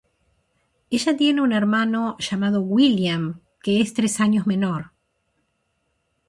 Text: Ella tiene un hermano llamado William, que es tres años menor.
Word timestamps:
Ella 0.89 1.15
tiene 1.15 1.43
un 1.43 1.53
hermano 1.53 2.17
llamado 2.17 2.61
William, 2.61 3.41
que 3.61 3.81
es 3.81 3.93
tres 3.93 4.19
años 4.19 4.47
menor. 4.47 4.93